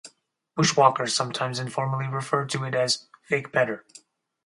Bushwalkers 0.57 1.11
sometimes 1.11 1.59
informally 1.59 2.07
refer 2.07 2.47
to 2.47 2.63
it 2.63 2.73
as 2.73 3.07
"Fake 3.21 3.51
Pedder". 3.53 3.85